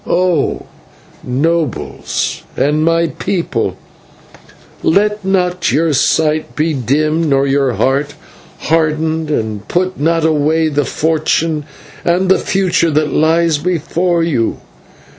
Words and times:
Oh! 0.07 0.65
nobles, 1.23 2.41
and 2.57 2.83
my 2.83 3.05
people, 3.05 3.77
let 4.81 5.23
not 5.23 5.71
your 5.71 5.93
sight 5.93 6.55
be 6.55 6.73
dimmed 6.73 7.27
nor 7.29 7.45
your 7.45 7.73
heart 7.73 8.15
hardened, 8.61 9.29
and 9.29 9.67
put 9.67 9.99
not 9.99 10.25
away 10.25 10.69
the 10.69 10.85
fortune 10.85 11.65
and 12.03 12.29
the 12.29 12.39
future 12.39 12.89
that 12.89 13.13
lies 13.13 13.59
before 13.59 14.23
you. 14.23 14.57